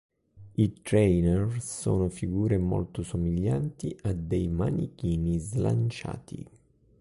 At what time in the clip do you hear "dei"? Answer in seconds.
4.13-4.47